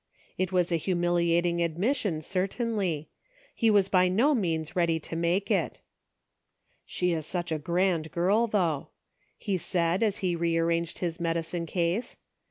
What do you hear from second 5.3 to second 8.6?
it." She is a grand girl,